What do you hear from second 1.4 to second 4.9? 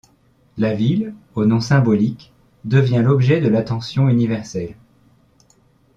nom symbolique, devient l'objet de l'attention universelle.